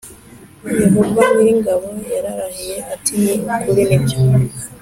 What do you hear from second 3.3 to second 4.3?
ukuri nibyo